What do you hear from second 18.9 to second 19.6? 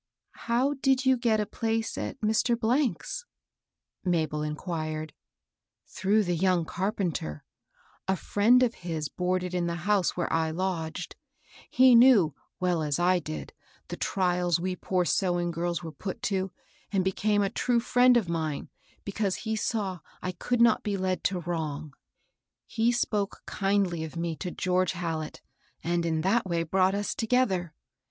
because he